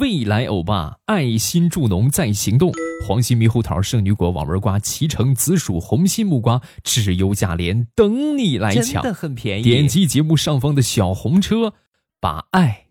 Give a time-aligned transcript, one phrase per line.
[0.00, 2.72] 未来欧巴，爱心助农在行动。
[3.06, 9.62] 黄心猕猴桃、圣女果、网纹瓜、脐橙、紫薯、红心木瓜，质优价廉，等你来抢，真的很便宜。
[9.62, 11.74] 点击节目上方的小红车，
[12.20, 12.86] 把爱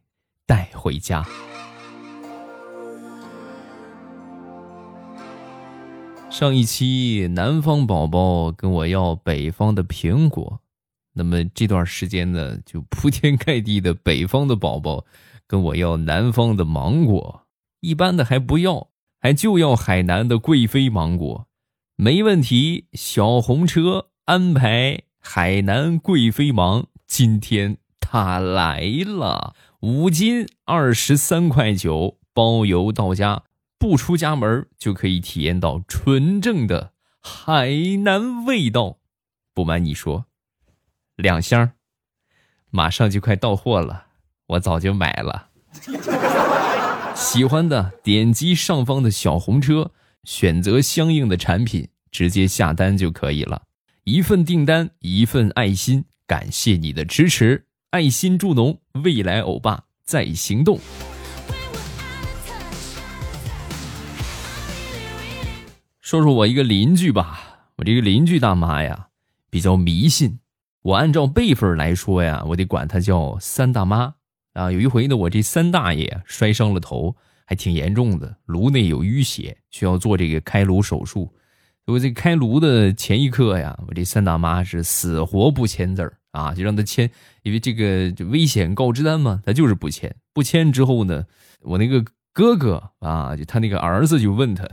[0.46, 1.26] 带回家。
[6.30, 10.60] 上一期南方宝宝跟我要北方的苹果，
[11.14, 15.06] 那么这段时间呢，就铺天盖地的北方的宝宝
[15.48, 17.46] 跟我要南方的芒果，
[17.80, 18.90] 一般的还不要，
[19.20, 21.48] 还就要海南的贵妃芒果，
[21.96, 22.88] 没问题。
[22.94, 33.44] 小红车安排海南贵妃芒，今天它来了，五斤二十三块九，包邮到家。
[33.78, 37.70] 不出家门就可以体验到纯正的海
[38.04, 38.98] 南味道。
[39.54, 40.26] 不瞒你说，
[41.16, 41.74] 两箱，
[42.72, 44.05] 马上就快到货了，
[44.48, 45.48] 我早就买了。
[47.16, 49.92] 喜欢的点击上方的小红车，
[50.24, 53.64] 选择相应的产品，直接下单就可以了。
[54.04, 60.80] 一份订单，一份爱心，感谢你的支持，爱心助农，未来欧巴在行动。
[66.02, 69.08] 说说我一个邻居吧，我这个邻居大妈呀，
[69.50, 70.40] 比较迷信。
[70.84, 74.14] 我按照辈分来说呀，我得管她叫三大妈
[74.56, 74.72] 啊。
[74.72, 81.32] 有一回呢，我这三大爷摔伤了头，还挺严重的，颅内有淤血，需要做这个开颅手术。
[81.86, 87.12] 我这开颅的前一刻呀，我这三大妈是死活不签字儿啊，就让他签，
[87.44, 90.16] 因为这个危险告知单嘛，他就是不签。
[90.34, 91.26] 不签之后呢，
[91.62, 92.04] 我那个。
[92.38, 94.68] 哥哥啊，就他那个儿子就问他，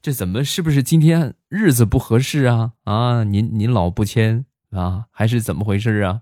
[0.00, 2.74] 这怎么是不是今天日子不合适啊？
[2.84, 6.20] 啊，您您老不签啊，还是怎么回事啊？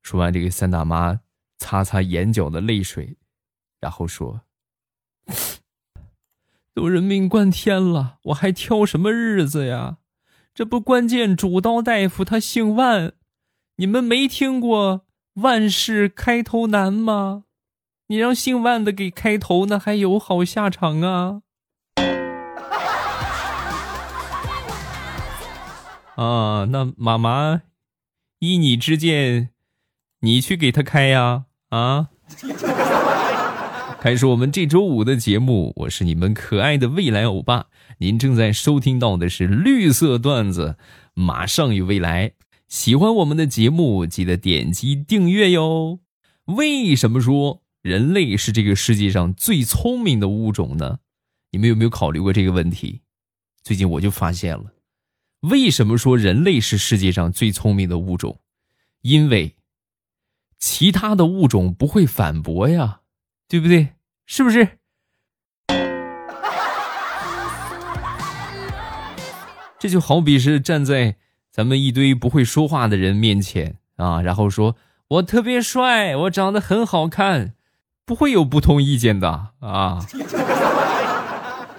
[0.00, 1.18] 说完，这个三大妈
[1.58, 3.18] 擦擦眼角的泪水，
[3.80, 4.42] 然后说
[6.72, 9.98] ：“都人命关天了，我还挑什么日子呀？
[10.54, 13.12] 这不关键主刀大夫他姓万，
[13.76, 15.04] 你们没听过
[15.34, 17.44] 万事开头难吗？”
[18.10, 21.42] 你让姓万的给开头，那还有好下场啊！
[26.16, 27.60] 啊，那妈妈，
[28.38, 29.50] 依你之见，
[30.20, 31.44] 你去给他开呀！
[31.68, 32.08] 啊
[34.00, 37.66] 开始我们这周五的节目，我是你们可爱的未来欧巴，
[37.98, 40.76] 您正在收听到的是绿色段子，
[41.14, 42.32] 马上与未来。
[42.68, 45.98] 喜欢我们的节目，记得点击订阅哟。
[46.44, 47.62] 为什么说？
[47.82, 51.00] 人类是这个世界上最聪明的物种呢？
[51.50, 53.02] 你们有没有考虑过这个问题？
[53.62, 54.72] 最近我就发现了，
[55.40, 58.40] 为什么说人类是世界上最聪明的物种？
[59.02, 59.56] 因为
[60.58, 63.00] 其他的物种不会反驳呀，
[63.48, 63.90] 对不对？
[64.26, 64.68] 是不是？
[69.78, 71.16] 这就好比是站在
[71.50, 74.76] 咱们一堆不会说话的人面前啊，然后说
[75.08, 77.54] 我特别帅，我长得很好看。
[78.04, 79.98] 不会有不同意见的啊！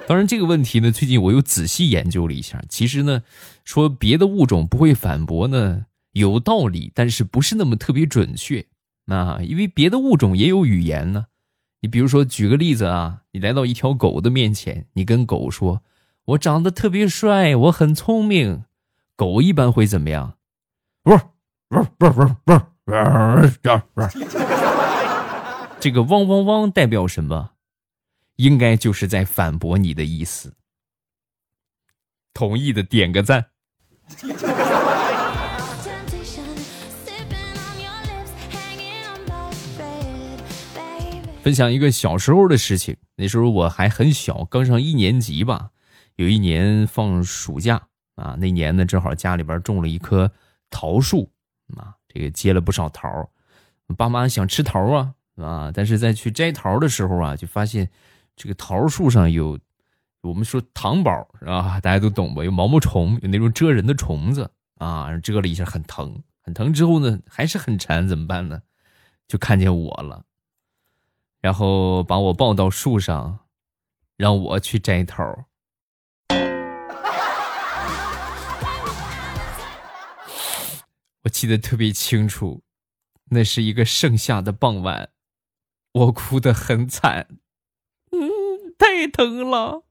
[0.08, 2.62] 当然，这个问题呢，最近我又仔细研究了一下。
[2.70, 3.24] 其实呢，
[3.66, 8.66] 说别的物种不会反驳呢，有道理，但是不是那么特别准确
[9.06, 9.40] 啊？
[9.42, 11.28] 因为别的物种也有语言呢。
[11.82, 15.82] 你比如说，举个例子啊，你来到一条狗的面前，你跟狗说
[16.26, 18.66] ：“我长得特别帅，我很聪明。”
[19.16, 20.38] 狗一般会怎么样？
[21.04, 21.32] 汪
[21.70, 22.74] 汪汪汪汪
[23.64, 24.12] 汪汪！
[25.80, 27.52] 这个汪汪汪代表什么？
[28.36, 30.54] 应该就是在反驳你的意思。
[32.34, 33.46] 同意的点个赞。
[41.42, 45.72] 分享一个小时候的事情，那时候我还很小，刚上一年级吧。
[46.18, 47.82] 有一年放暑假
[48.16, 50.30] 啊，那年呢正好家里边种了一棵
[50.70, 51.32] 桃树
[51.78, 53.08] 啊，这个结了不少桃，
[53.98, 55.14] 爸妈想吃桃啊。
[55.42, 55.72] 啊！
[55.74, 57.90] 但是在去摘桃的时候啊，就发现
[58.36, 59.58] 这个桃树上有
[60.22, 62.44] 我们说糖宝啊，大家都懂吧？
[62.44, 66.74] 有毛毛虫，有那种蛰人的虫子啊，蛰了一下很疼，很疼。
[66.74, 68.62] 之后呢，还是很馋，怎么办呢？
[69.30, 70.22] 就看见我了，
[71.42, 73.40] 然后把我抱到树上，
[74.18, 75.46] 让我去摘桃。
[81.24, 82.62] 我记得特别清楚，
[83.32, 85.10] 那是一个盛夏的傍晚。
[85.92, 87.28] 我哭得很惨，
[88.12, 88.20] 嗯，
[88.78, 89.84] 太疼了。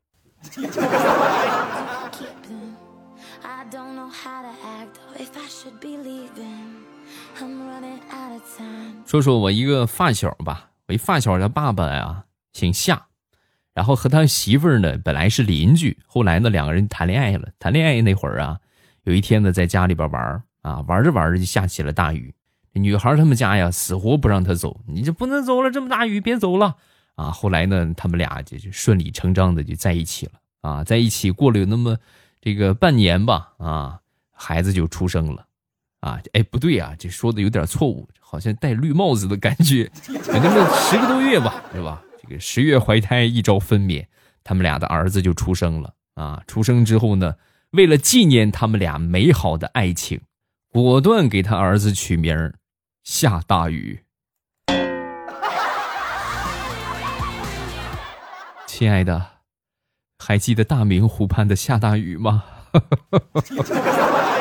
[9.04, 12.25] 说说我一个发小吧，我一发小他爸爸呀，
[12.55, 13.08] 姓夏，
[13.75, 17.50] 然后和他媳妇儿呢本来是邻居，后来呢两个人谈恋爱了。
[17.58, 18.58] 谈恋爱那会儿啊，
[19.05, 22.35] 有一天呢在家里边玩啊，玩着玩着就下起了大雨。
[22.73, 26.76] 女孩他们家呀死活不让他走，你就不能走了，这么大雨别走了
[27.17, 27.31] 啊。
[27.31, 30.32] 后来呢他们俩就就顺理成章的就在一起了
[30.62, 31.99] 啊，在一起过了有那么
[32.40, 34.00] 这个半年吧啊，
[34.32, 35.44] 孩子就出生了
[36.00, 36.20] 啊。
[36.32, 42.02] 哎不对啊，这说的有点错误，好像戴绿帽子的感觉，有那是十个多月吧，是吧？
[42.22, 44.06] 这个十月怀胎，一朝分娩，
[44.44, 46.42] 他们俩的儿子就出生了啊！
[46.46, 47.34] 出生之后呢，
[47.70, 50.20] 为了纪念他们俩美好的爱情，
[50.70, 52.52] 果断给他儿子取名
[53.02, 54.00] 下大雨。
[58.66, 59.26] 亲爱的，
[60.18, 62.44] 还记得大明湖畔的下大雨吗？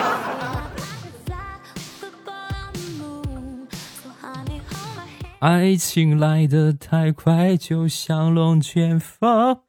[5.40, 9.62] 爱情来得太快，就像龙卷风。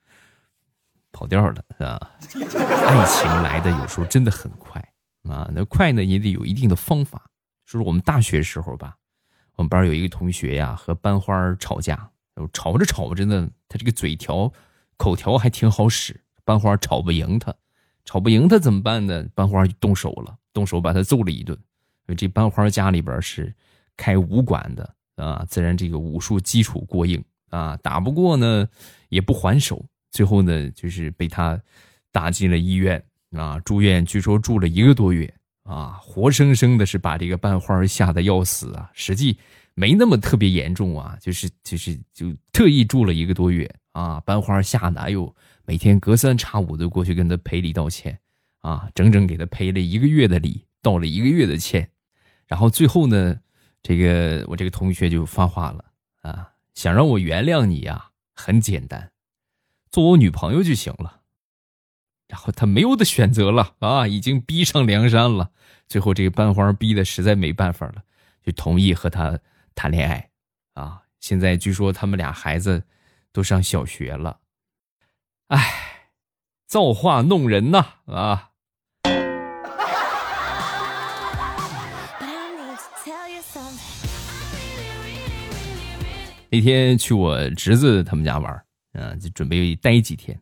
[1.13, 2.11] 跑调了是吧？
[2.87, 4.81] 爱情来的有时候真的很快
[5.25, 7.31] 啊，那快呢也得有一定的方法。
[7.67, 8.97] 说是我们大学时候吧，
[9.57, 12.11] 我们班有一个同学呀，和班花吵架，
[12.55, 14.51] 吵着吵着呢，他这个嘴条、
[14.97, 17.55] 口条还挺好使，班花吵不赢他，
[18.07, 19.27] 吵不赢他怎么办呢？
[19.35, 21.59] 班花就动手了，动手把他揍了一顿。
[22.17, 23.55] 这班花家里边是
[23.99, 24.95] 开武馆的。
[25.19, 28.69] 啊，自然这个武术基础过硬啊，打不过呢
[29.09, 31.61] 也不还手，最后呢就是被他
[32.13, 35.35] 打进了医院啊，住院据说住了一个多月
[35.65, 39.37] 啊，活生生的是把这个班花吓得要死啊，实际
[39.75, 45.35] 没那么特别严重啊，就是就是就特意住了一个多月啊，班花吓得哎呦，
[45.67, 48.17] 每天隔三差五的过去跟他赔礼道歉
[48.61, 51.91] 啊，整整给他赔了一个月的礼，道了一个月的歉，
[52.47, 53.41] 然后最后呢。
[53.83, 55.85] 这个我这个同学就发话了
[56.23, 59.11] 啊，想让我原谅你呀，很简单，
[59.91, 61.21] 做我女朋友就行了。
[62.29, 65.51] 然后他没有的选择了啊，已经逼上梁山了。
[65.87, 68.05] 最后这个班花逼的实在没办法了，
[68.43, 69.39] 就同意和他
[69.75, 70.29] 谈恋爱
[70.75, 71.05] 啊。
[71.21, 72.85] 现在据说他们俩孩子
[73.33, 74.41] 都上小学了，
[75.47, 76.11] 哎，
[76.67, 78.51] 造化弄人呐啊！
[86.51, 90.41] 那天去我侄子他们家玩嗯，就准备待几天。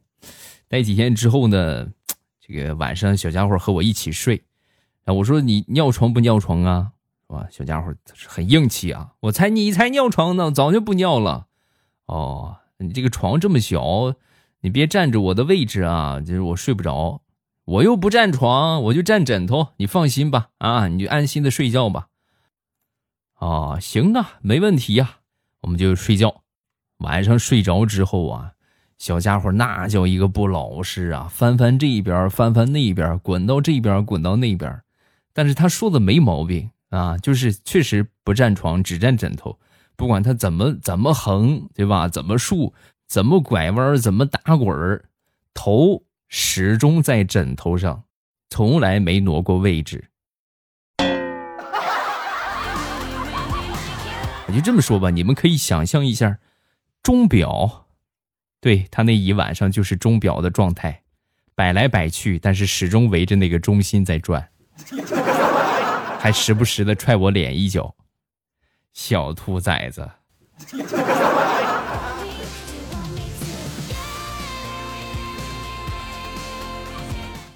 [0.68, 1.86] 待几天之后呢，
[2.40, 4.44] 这个晚上小家伙和我一起睡。
[5.04, 6.92] 啊，我说你尿床不尿床啊？
[7.28, 7.46] 是吧？
[7.50, 7.92] 小家伙
[8.26, 9.14] 很硬气啊！
[9.20, 11.46] 我猜你才尿床呢，早就不尿了。
[12.06, 14.14] 哦，你这个床这么小，
[14.60, 17.22] 你别占着我的位置啊，就是我睡不着。
[17.64, 19.70] 我又不占床，我就占枕头。
[19.78, 22.06] 你放心吧，啊，你就安心的睡觉吧。
[23.38, 25.15] 哦，行啊，没问题呀。
[25.66, 26.44] 我们就睡觉，
[26.98, 28.52] 晚上睡着之后啊，
[28.98, 34.80] 小家伙那叫一个不老实啊，翻翻这边，翻翻那边，滚到这边，滚到那边。
[35.32, 39.58] 但是他说的没毛病啊，就是确实不占床，只占枕头。
[39.96, 42.06] 不管他怎么怎么横，对吧？
[42.06, 42.72] 怎么竖，
[43.08, 45.02] 怎么拐弯，怎么打滚
[45.52, 48.04] 头始终在枕头上，
[48.50, 50.10] 从来没挪过位置。
[54.56, 56.38] 就这么说吧，你们可以想象一下，
[57.02, 57.88] 钟表，
[58.58, 61.02] 对他那一晚上就是钟表的状态，
[61.54, 64.48] 摆来摆去，但是始终围着那个中心在转，
[66.18, 67.94] 还时不时的踹我脸一脚，
[68.94, 70.10] 小兔崽子。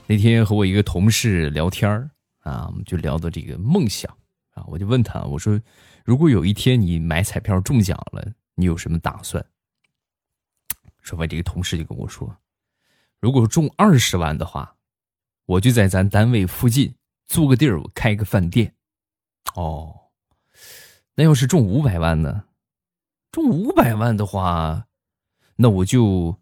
[0.07, 1.91] 那天和我一个同事聊天
[2.41, 4.15] 啊，我们就聊到这个梦想
[4.53, 5.59] 啊，我就问他，我说。
[6.11, 9.47] 如果有一天你买彩票中奖了，你有什么打算？
[11.02, 12.37] 说完，这个同事就跟我说
[13.23, 14.75] ：“如果中二十万的话，
[15.47, 16.97] 我就在咱单位附近
[17.29, 18.75] 租个地儿，我开个饭店。”
[19.55, 19.95] 哦，
[21.14, 22.43] 那要是中五百万呢？
[23.31, 24.88] 中五百万的话，
[25.55, 26.40] 那我就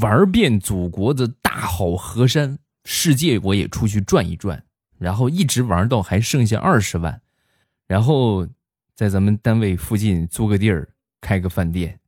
[0.00, 4.64] 玩遍祖国的大好河山，世界我也出去转一转，
[4.96, 7.20] 然后一直玩到还剩下二十万，
[7.86, 8.48] 然后。
[9.00, 10.86] 在咱们单位附近租个地儿，
[11.22, 11.98] 开个饭店，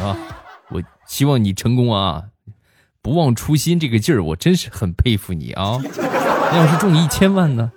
[0.00, 0.16] 啊！
[0.70, 2.30] 我希望你成功啊！
[3.02, 5.78] 不忘初心这个劲儿，我真是很佩服你啊！
[6.54, 7.70] 要是中一千万呢？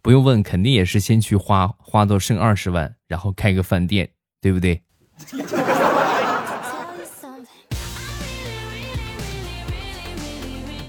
[0.00, 4.08] 不用问，肯定也是先去花，花到剩二十万，然后开个饭店，
[4.40, 4.82] 对不对？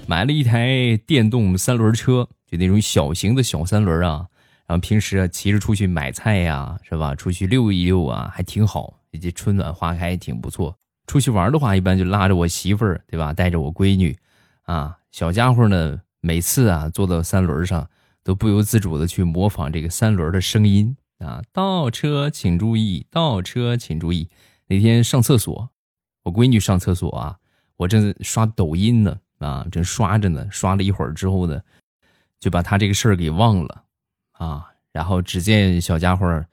[0.06, 2.30] 买了一台电动三轮车。
[2.56, 4.26] 那种小型的小三轮啊，
[4.66, 7.14] 然后平时啊骑着出去买菜呀，是吧？
[7.14, 8.94] 出去溜一溜啊，还挺好。
[9.20, 10.76] 这春暖花开挺不错。
[11.06, 13.32] 出去玩的话，一般就拉着我媳妇儿，对吧？
[13.32, 14.14] 带着我闺女，
[14.64, 17.88] 啊，小家伙呢，每次啊坐到三轮上，
[18.22, 21.40] 都不由自主的去模仿这个三轮的声音啊。
[21.50, 24.28] 倒车请注意，倒车请注意。
[24.66, 25.70] 那天上厕所，
[26.24, 27.36] 我闺女上厕所啊，
[27.76, 30.46] 我正刷抖音呢，啊，正刷着呢。
[30.50, 31.58] 刷了一会儿之后呢，
[32.40, 33.84] 就把他这个事儿给忘了，
[34.32, 34.72] 啊。
[34.92, 36.44] 然后只见小家伙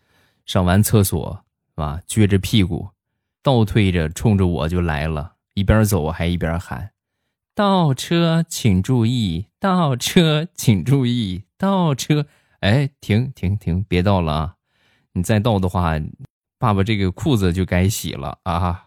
[0.45, 2.01] 上完厕所，是吧？
[2.07, 2.89] 撅着屁股。
[3.41, 6.91] 倒退着冲着我就来了，一边走还一边喊
[7.53, 12.25] ：“倒车请注意，倒车请注意，倒车！”
[12.61, 14.55] 哎，停停停，别倒了啊！
[15.11, 15.99] 你再倒的话，
[16.57, 18.85] 爸爸这个裤子就该洗了啊！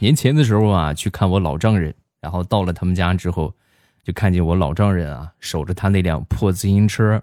[0.00, 3.54] 年前的时候啊，去看我老丈人，然后到了他们家之后。
[4.02, 7.22] 就看见我老丈人啊，守着他那辆破自行车，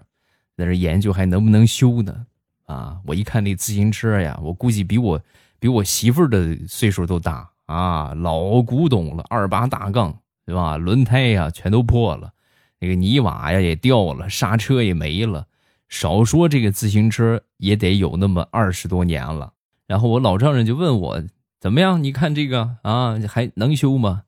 [0.56, 2.24] 在那研究还能不能修呢。
[2.66, 5.20] 啊，我一看那自行车呀，我估计比我
[5.58, 10.16] 比我媳妇儿的岁数都大啊，老古董了，二八大杠，
[10.46, 10.76] 对吧？
[10.76, 12.32] 轮胎呀全都破了，
[12.78, 15.48] 那个泥瓦呀也掉了，刹车也没了，
[15.88, 19.52] 少说这个自行车也得有那么二十多年了。
[19.88, 21.20] 然后我老丈人就问我
[21.60, 22.04] 怎么样？
[22.04, 24.22] 你看这个啊，还能修吗？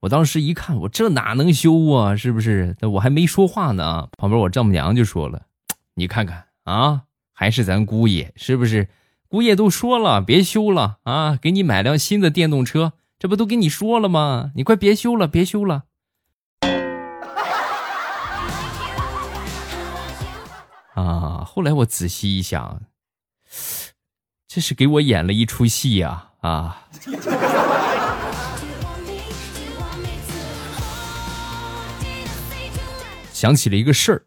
[0.00, 2.14] 我当时一看，我这哪能修啊？
[2.14, 2.76] 是不是？
[2.82, 5.46] 我还没说话呢，旁边我丈母娘就说了
[5.96, 8.88] ：“你看看啊，还是咱姑爷，是不是？
[9.28, 14.52] 姑爷都说了，别修了啊，给你买辆新的电动车，这不都跟你说了吗？
[14.54, 15.84] 你快别修了，别修了。”
[20.94, 21.42] 啊！
[21.46, 22.82] 后来我仔细一想，
[24.46, 26.32] 这是给我演了一出戏呀！
[26.48, 26.86] 啊。
[33.32, 34.22] 想起了一个事儿，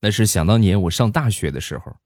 [0.00, 1.96] 那是想当年我上大学的时候，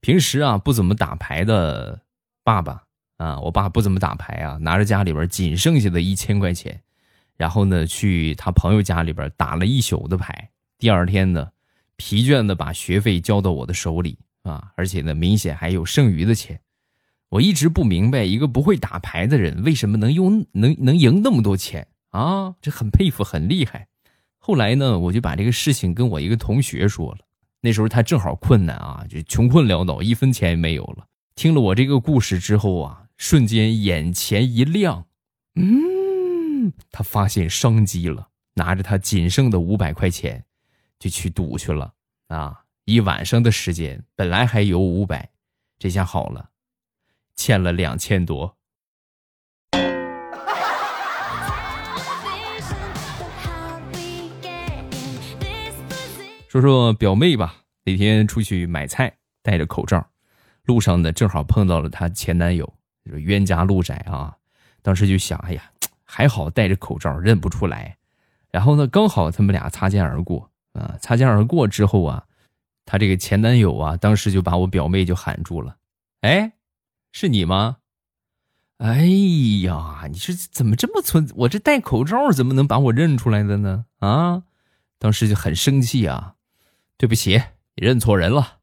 [0.00, 2.00] 平时啊不怎么打牌的
[2.42, 2.82] 爸爸
[3.18, 6.78] 啊，我爸不怎么打牌啊，拿着家里边仅剩下的一千块钱，
[7.36, 11.48] 然后呢去他朋友家里边打了一宿的牌，第二天呢
[11.96, 16.60] 疲倦的把学费交到我的手里啊，而且呢明显还有剩余的钱，
[17.28, 23.88] 我一直不明白一个不会打牌的人为什么能用能能赢那么多钱啊，这很佩服，很厉害。
[24.38, 27.18] 后来呢，我就把这个事情跟我一个同学说了。
[27.60, 31.06] 那时候他正好困难啊，就穷困潦倒，一分钱也没有了。
[31.34, 35.06] 听了我这个故事之后啊，瞬间眼前一亮，
[35.56, 40.44] 嗯，他发现商机了，拿着他仅剩的五百块钱，
[40.98, 41.92] 就去赌去了。
[42.28, 45.28] 啊，一晚上的时间，本来还有五百，
[45.78, 46.50] 这下好了，
[47.36, 48.56] 欠了两千多。
[56.48, 60.08] 说说表妹吧，那天出去买菜，戴着口罩，
[60.64, 62.72] 路上呢正好碰到了她前男友，
[63.04, 64.34] 就是冤家路窄啊。
[64.80, 65.70] 当时就想，哎呀，
[66.04, 67.98] 还好戴着口罩认不出来。
[68.50, 72.24] 然后呢，刚好他们俩擦肩而过啊，擦肩而过之后啊，
[72.86, 75.76] 她这个前男友啊，当时就把我表妹就喊住了，
[76.22, 76.52] 哎，
[77.18, 77.78] 是你吗？
[78.76, 79.06] 哎
[79.62, 81.26] 呀，你是怎么这么存？
[81.34, 83.86] 我这戴口罩怎么能把我认出来的呢？
[84.00, 84.42] 啊，
[84.98, 86.34] 当时就很生气啊。
[86.98, 87.40] 对不起，
[87.74, 88.58] 你认错人了。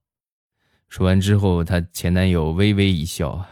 [0.87, 3.47] 说完之后，她前男友微微一笑，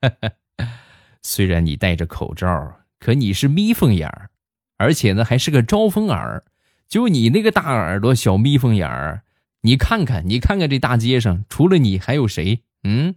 [1.20, 4.30] 虽然你戴着口罩，可你是眯缝眼儿，
[4.78, 6.42] 而且呢还是个招风耳。
[6.88, 9.22] 就你那个大耳朵、小眯缝眼儿，
[9.60, 12.62] 你看看，你看看这大街上，除了你还有谁？
[12.84, 13.16] 嗯。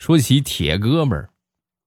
[0.00, 1.28] 说起铁哥们儿。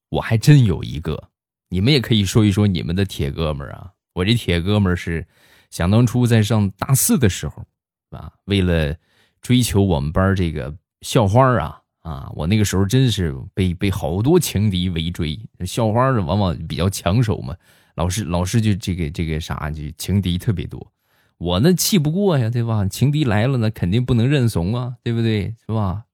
[0.10, 1.32] 我还真有一个，
[1.70, 3.91] 你们也可以说一说你们的铁哥们儿啊！
[4.13, 5.25] 我这铁哥们儿是
[5.72, 7.65] 想当初在上大四的时候，
[8.12, 8.96] 啊，为了
[9.41, 17.58] 追求我们班这个校花啊啊，我那个时候真是被被好多情敌围追，校花呢往往比较抢手嘛，
[17.96, 20.93] 老师老师就这个这个啥就情敌特别多，
[21.39, 22.88] 我呢气不过呀，对吧？
[22.88, 25.55] 情敌来了呢，肯定不能认怂啊，对不对？
[25.65, 26.05] 是吧？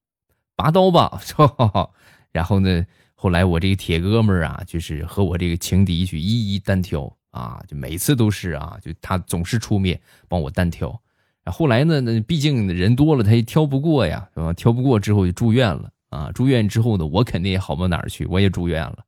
[0.59, 1.89] 拔刀吧， 是吧？
[2.33, 2.85] 然后呢？
[3.21, 11.01] 后来我这个铁哥们儿啊，就是和我这个情敌去一一单挑啊，就每次都是啊，就他总是出面帮我单挑。
[11.45, 14.53] 后来呢，那毕竟人多了，他也挑不过呀，是吧？
[14.53, 16.31] 挑不过之后就住院了啊。
[16.33, 18.99] 住院之后呢，我肯定也好不到哪儿去，我也住院了。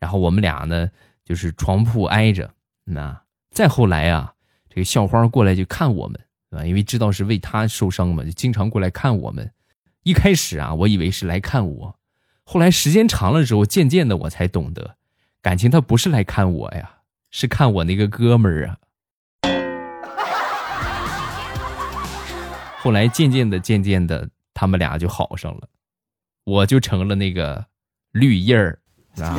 [0.00, 0.88] 然后我们俩呢，
[1.24, 2.50] 就是床铺挨着。
[2.84, 4.32] 那再后来啊，
[4.68, 9.48] 这个校花过来就看我们，啊，因为知道是为他受伤嘛，就经常过来看我们。
[10.02, 11.96] 一开始啊，我以为是来看我，
[12.44, 14.96] 后来时间长了之后，渐渐的我才懂得，
[15.42, 16.90] 感情他不是来看我呀，
[17.30, 18.78] 是看我那个哥们儿啊。
[22.78, 25.68] 后来渐渐的、渐渐的，他们俩就好上了，
[26.44, 27.66] 我就成了那个
[28.12, 28.78] 绿叶儿
[29.18, 29.38] 啊。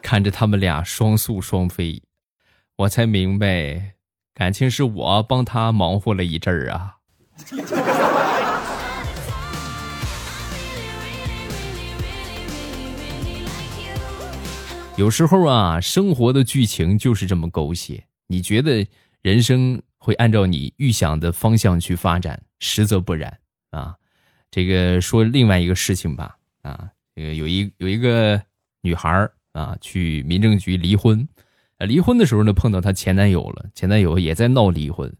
[0.00, 2.02] 看着他们俩双宿双飞，
[2.76, 3.92] 我才明白，
[4.32, 6.96] 感情是我帮他忙活了一阵儿啊。
[15.00, 18.04] 有时候啊，生活的剧情就是这么狗血。
[18.26, 18.86] 你觉得
[19.22, 23.38] 人生会按照你预想的方向去发展，实则不然
[23.70, 23.96] 啊。
[24.50, 28.38] 这个说另外一个事情吧，啊，这个有一有一个
[28.82, 31.26] 女孩啊，去民政局离婚，
[31.78, 35.10] 离婚的时候呢，碰到她前男友了，前男友也在闹离婚。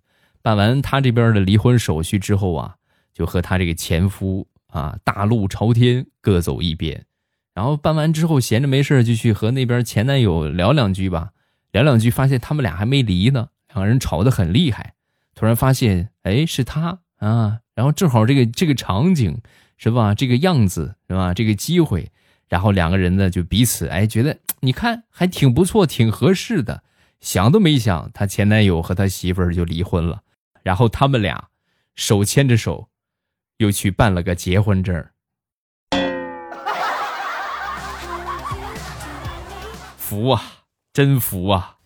[0.43, 2.77] 办完她这边的离婚手续之后啊，
[3.15, 7.03] 就和她这个前夫啊大路朝天，各走一边。
[7.55, 11.31] 然后办完之后，闲着没事就去和那边前男友聊两句吧。
[11.73, 14.95] 聊两句，发现他们俩还没离呢，两个人吵得很厉害。
[15.37, 17.61] 突然发现，哎，是他啊！
[17.77, 19.41] 然后正好这个这个场景
[19.77, 20.13] 是吧？
[20.13, 21.33] 这个样子是吧？
[21.33, 22.11] 这个机会，
[22.49, 26.83] 然后两个人呢就彼此哎觉得你看还挺不错，挺合适的。
[27.21, 30.23] 想都没想，他前男友和他媳妇儿就离婚了。
[30.63, 31.49] 然后他们俩
[31.95, 32.89] 手牵着手，
[33.59, 35.07] 又去办了个结婚证
[40.11, 40.43] 服啊，
[40.93, 41.77] 真服啊！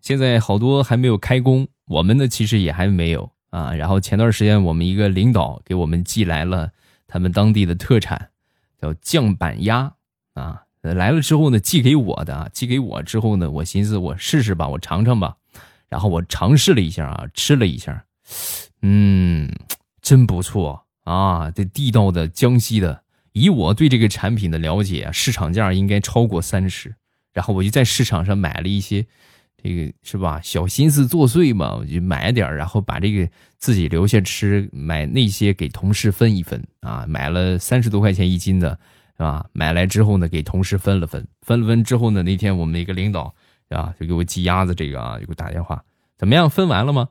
[0.00, 3.74] 现在好多还没有开工，我们呢其实也还没有啊。
[3.74, 6.70] 然后前段时间我们一个领导给我们寄来了
[7.08, 8.30] 他们当地的特产，
[8.80, 9.94] 叫酱板鸭
[10.34, 10.62] 啊。
[10.82, 15.34] 来了之后呢，寄给我的，寄给我之后呢，我寻思我试试吧，我尝尝吧。
[15.88, 18.04] 然后我尝试了一下啊，吃了一下，
[18.82, 19.50] 嗯，
[20.00, 23.02] 真不错啊，这地道的江西的。
[23.32, 26.94] 以我对这个产品的了解啊，市场价应该超过三十。
[27.32, 29.06] 然后我就在市场上买了一些，
[29.62, 30.40] 这个是吧？
[30.42, 37.04] 小心思作祟嘛，我就买点然后把这个自己留下吃，买那些给同事分一分啊。
[37.06, 38.78] 买了三十多块钱一斤的。
[39.16, 39.44] 是吧？
[39.52, 43.34] 买来之后呢，给同事分了分，分了分之后呢，那天我们一个领导
[43.68, 45.84] 啊，就给我寄鸭子这个啊，就给我打电话，
[46.16, 46.48] 怎么样？
[46.48, 47.10] 分完了吗？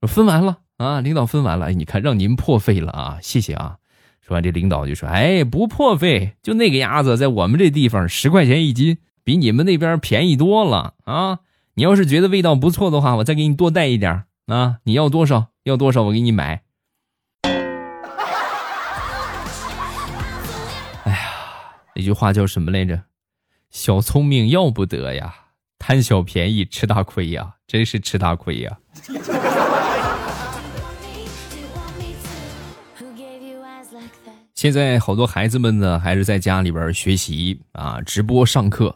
[0.00, 1.72] 我分完了啊，领导分完了。
[1.72, 3.76] 你看让您破费了啊，谢谢啊。
[4.22, 11.40] 说完这领导就说：“哎，不破费，就那个鸭子在我们这地方十块钱一斤，比你们那边便宜多了啊。
[11.74, 14.76] 你要是觉得味道不错的话，我再给你多带一点啊。
[14.84, 15.48] 你要多少？
[15.64, 16.04] 要多少？
[16.04, 16.62] 我给你买。”
[21.04, 21.18] 哎呀
[21.94, 23.02] 那句话叫什么来着？
[23.68, 25.34] 小聪明要不得呀，
[25.78, 28.78] 贪小便宜吃大亏呀，真是吃大亏呀！
[34.60, 38.94] 现在好多孩子们呢，还是在家里边学习啊，直播上课。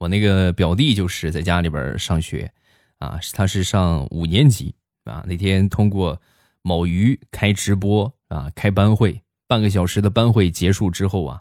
[0.00, 2.50] 我那个表弟就是在家里边上学
[2.98, 4.74] 啊，他是上五年级
[5.04, 5.24] 啊。
[5.24, 6.20] 那天通过
[6.62, 11.40] 某鱼开直播啊，开班会，半个小时的班会结束之后啊。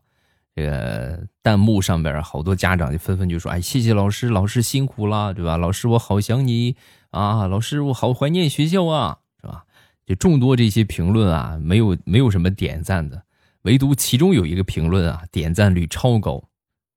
[0.55, 5.57] 这个弹幕上边好多家长就纷纷就说：“哎，谢谢老师，老师辛苦了，对吧？
[5.57, 6.75] 老师我好想你
[7.09, 9.65] 啊，老师我好怀念学校啊，是吧？”
[10.05, 13.23] 就众多这些评论啊，没有没有什么点赞的，
[13.63, 16.43] 唯独其中有一个评论啊，点赞率超高，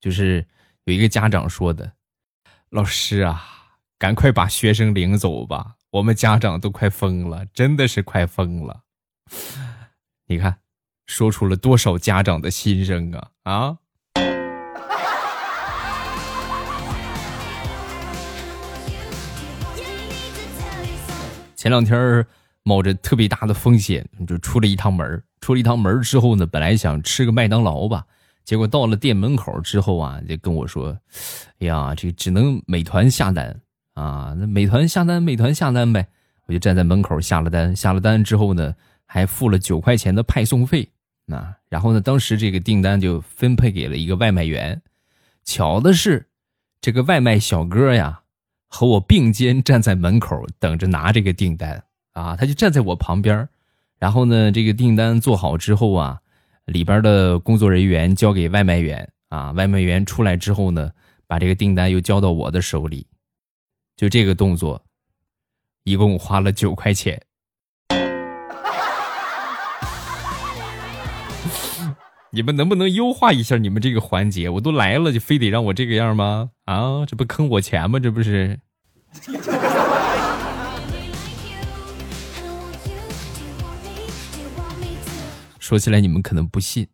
[0.00, 0.46] 就是
[0.84, 1.92] 有一个家长说的
[2.70, 3.42] ：“老师啊，
[3.98, 8.82] 赶快把学生领走吧，我们家长都快疯了，真的是快疯了。”
[10.28, 10.58] 你看。
[11.08, 13.78] 说出了多少家长的心声啊啊！
[21.54, 22.26] 前两天
[22.64, 28.04] 冒着特别大的风险就出了一趟门儿出了一趟门之后呢，本来想吃个麦当劳吧，
[28.42, 30.98] 结果到了店门口之后啊，就跟我说
[31.62, 33.56] ：“哎呀，这只能美团下单
[33.94, 34.34] 啊！
[34.36, 36.04] 那美团下单，美团下单呗。”
[36.46, 40.88] 我就站在门口下了单，下了单之后呢，还付了九块钱的派送费。
[41.26, 42.00] 那然后呢？
[42.00, 44.82] 当时这个订单就分配给了一个外卖员。
[45.44, 46.26] 巧的是，
[46.80, 48.20] 这个外卖小哥呀，
[48.66, 52.34] 和我并肩站在门口等着拿这个订单啊。
[52.34, 53.48] 他就站在我旁边。
[53.98, 56.20] 然后呢，这个订单做好之后啊，
[56.66, 59.52] 里边的工作人员交给外卖员啊。
[59.52, 60.90] 外卖员出来之后呢，
[61.26, 63.06] 把这个订单又交到我的手里。
[63.96, 64.82] 就这个动作，
[65.84, 67.20] 一共花了九块钱。
[72.32, 74.50] 你们能不能优化一下你们这个环节？
[74.50, 76.50] 我都来了，就非得让我这个样吗？
[76.66, 77.98] 啊，这不坑我钱吗？
[77.98, 78.60] 这不是？
[85.66, 86.86] 说起来你们可能不信，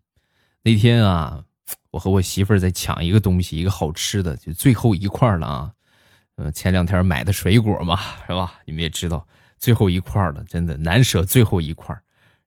[0.63, 1.45] 那天啊，
[1.91, 5.73] 我和我媳妇儿在抢一个东西，一个好吃的，就最后一块了啊。
[6.37, 8.55] 呃，前两天买的水果嘛，是吧？
[8.65, 11.95] 你们也知道，最后一块了，真的难舍最后一块。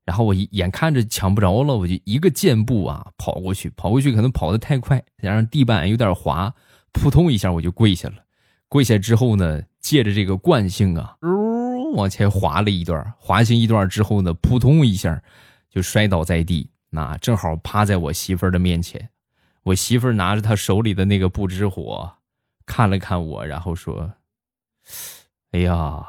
[0.04, 6.52] 然后我一眼看着抢不着了，我就一个箭步啊跑过去，跑过去可能跑得太快，加上地板有点滑，
[6.90, 8.16] 扑通一下我就跪下了。
[8.68, 15.22] 跪下之后呢，借着这个惯性啊，呜往前滑了一段，滑行一段之后呢，扑通一下。
[15.76, 19.10] 就摔倒在地，那正好趴在我媳妇儿的面前。
[19.62, 22.16] 我媳妇儿拿着她手里的那个不知火，
[22.64, 24.14] 看了看我，然后说
[25.52, 26.02] ：“哎呀，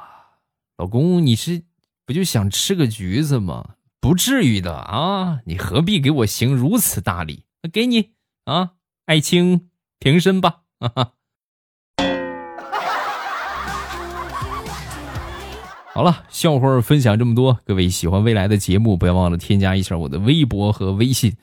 [0.77, 1.63] 老公，你是
[2.05, 3.75] 不就想吃个橘子吗？
[3.99, 5.41] 不至于的啊！
[5.43, 7.43] 你何必给我行如此大礼？
[7.73, 8.13] 给你
[8.45, 8.75] 啊，
[9.05, 11.13] 爱卿平身吧。”哈哈。
[15.97, 21.35] 好了，笑话分享这么多，各位喜欢未来的节目，不要忘了添加一下我的微博和微信。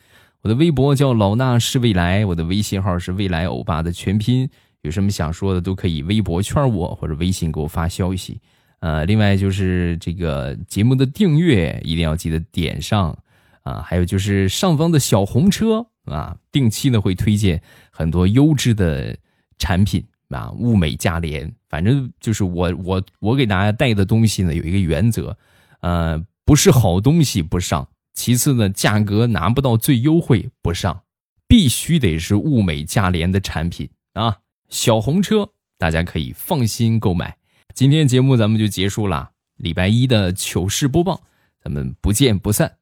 [0.42, 4.48] 我的微博叫老衲是未来，我的微信号是未来欧巴的全拼。
[4.82, 8.40] 有什么想说的，都可以微博圈我，或者微信给我发消息。
[8.78, 13.18] 呃，另外就是这个节目的订阅一定要记得点上
[13.64, 19.16] 啊，还有就是上方的小红车啊，定期呢会推荐很多优质的
[19.58, 20.04] 产品。
[20.30, 25.36] 啊，物美价廉，反正就是我我我给大家带的东西呢，有一个原则，
[25.80, 31.02] 呃，不是好东西不上，其次呢，价格拿不到最优惠不上，
[31.48, 34.36] 必须得是物美价廉的产品啊。
[34.68, 37.38] 小红车，大家可以放心购买。
[37.74, 41.22] 今天节目咱们就结束了，礼拜一的糗事播报，
[41.60, 42.76] 咱们不见不散，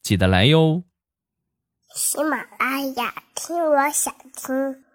[0.00, 0.84] 记得来哟。
[1.94, 4.87] 喜马拉雅听，我想听。